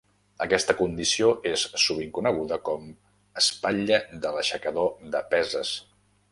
Aquesta 0.43 0.75
condició 0.79 1.27
és 1.49 1.65
sovint 1.83 2.15
coneguda 2.15 2.59
com 2.71 2.89
"espatlla 3.43 4.03
de 4.25 4.35
l'aixecador 4.39 4.93
de 5.17 5.25
peses". 5.37 5.79